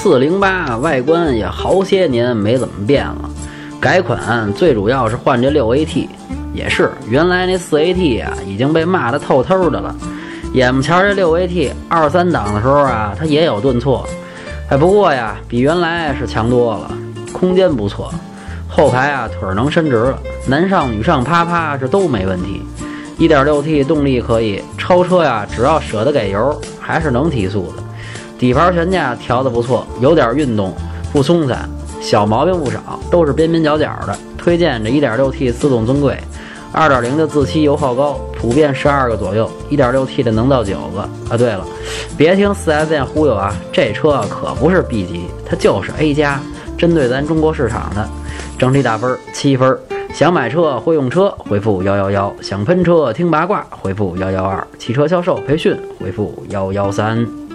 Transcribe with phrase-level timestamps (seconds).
[0.00, 3.28] 四零八外观也好些年没怎么变了，
[3.80, 6.08] 改款最主要是换这六 AT，
[6.54, 9.92] 也是原来那四 AT 啊已经被骂得透透的了。
[10.52, 14.06] 眼不前这六 AT 二三档的时候啊，它也有顿挫，
[14.70, 16.92] 哎，不过呀，比原来是强多了，
[17.32, 18.08] 空间不错，
[18.68, 22.62] 后排啊腿能伸直了，男上女上啪啪这都没问题。
[23.18, 27.82] 1.6T 动力可以，超车呀，只要舍得给油，还是能提速的。
[28.38, 30.72] 底盘悬架调的不错，有点运动，
[31.12, 31.68] 不松散，
[32.00, 34.16] 小毛病不少，都是边边角角的。
[34.36, 36.16] 推荐这 1.6T 自动尊贵
[36.72, 41.00] ，2.0的自吸油耗高，普遍十二个左右，1.6T 的能到九个。
[41.28, 41.66] 啊，对了，
[42.16, 46.40] 别听 4S 店忽悠啊，这车可不是 B 级，它就是 A 加，
[46.78, 48.08] 针对咱中国市场的。
[48.56, 49.76] 整体打分七分。
[50.14, 57.47] 想买车会用车，回复幺幺幺；想喷车听八卦，回复幺幺二；汽车销售培训，回复幺幺三。